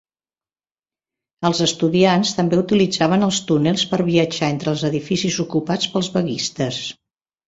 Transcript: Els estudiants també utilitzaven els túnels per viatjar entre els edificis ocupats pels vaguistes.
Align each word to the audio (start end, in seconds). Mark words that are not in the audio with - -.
Els 1.49 1.59
estudiants 1.65 2.31
també 2.39 2.57
utilitzaven 2.61 3.25
els 3.27 3.41
túnels 3.51 3.83
per 3.91 3.99
viatjar 4.07 4.49
entre 4.55 4.73
els 4.77 4.87
edificis 4.89 5.37
ocupats 5.45 5.93
pels 5.97 6.11
vaguistes. 6.17 6.81